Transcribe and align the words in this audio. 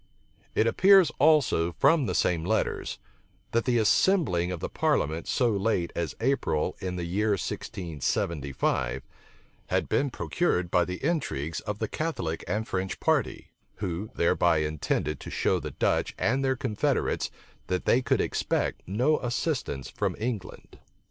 It 0.55 0.65
appears 0.65 1.11
also 1.19 1.73
from 1.73 2.07
the 2.07 2.15
same 2.15 2.43
letters, 2.43 2.97
that 3.51 3.65
the 3.65 3.77
assembling 3.77 4.51
of 4.51 4.59
the 4.59 4.67
parliament 4.67 5.27
so 5.27 5.51
late 5.51 5.93
as 5.95 6.15
April 6.19 6.75
in 6.79 6.95
the 6.95 7.03
year 7.05 7.33
1675, 7.33 9.03
had 9.67 9.87
been 9.87 10.09
procured 10.09 10.71
by 10.71 10.85
the 10.85 11.05
intrigues 11.05 11.59
of 11.59 11.77
the 11.77 11.87
Catholic 11.87 12.43
and 12.47 12.67
French 12.67 12.99
party, 12.99 13.51
who 13.75 14.09
thereby 14.15 14.57
intended 14.61 15.19
to 15.19 15.29
show 15.29 15.59
the 15.59 15.69
Dutch 15.69 16.15
and 16.17 16.43
their 16.43 16.55
confederates 16.55 17.29
that 17.67 17.85
they 17.85 18.01
could 18.01 18.21
expect 18.21 18.81
no 18.87 19.19
assistance 19.19 19.87
from 19.87 20.15
England. 20.17 20.79